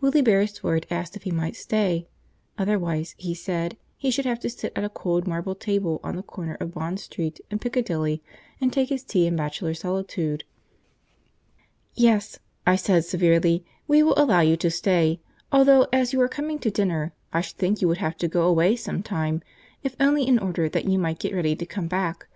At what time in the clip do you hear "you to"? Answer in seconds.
14.40-14.68